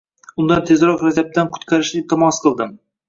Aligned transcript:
Undan 0.43 0.61
tezroq 0.69 1.03
Rajabdan 1.07 1.51
qutqarishni 1.57 2.01
iltimos 2.03 2.41
qildim 2.47 2.73